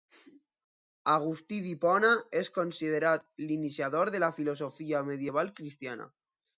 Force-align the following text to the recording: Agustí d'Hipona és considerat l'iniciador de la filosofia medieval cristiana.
Agustí 1.15 1.59
d'Hipona 1.65 2.09
és 2.43 2.51
considerat 2.57 3.29
l'iniciador 3.47 4.15
de 4.19 4.25
la 4.27 4.35
filosofia 4.41 5.07
medieval 5.15 5.57
cristiana. 5.63 6.15